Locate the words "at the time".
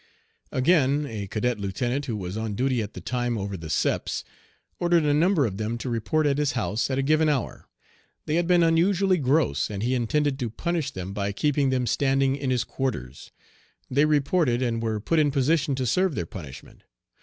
2.81-3.37